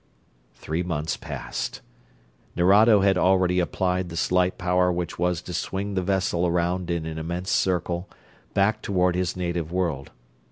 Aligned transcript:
Three 0.55 0.81
months 0.81 1.15
passed. 1.15 1.81
Nerado 2.55 3.01
had 3.01 3.19
already 3.19 3.59
applied 3.59 4.09
the 4.09 4.17
slight 4.17 4.57
power 4.57 4.91
which 4.91 5.19
was 5.19 5.43
to 5.43 5.53
swing 5.53 5.93
the 5.93 6.01
vessel 6.01 6.47
around 6.47 6.89
in 6.89 7.05
an 7.05 7.19
immense 7.19 7.51
circle, 7.51 8.09
back 8.55 8.81
toward 8.81 9.13
his 9.15 9.37
native 9.37 9.71
world. 9.71 10.09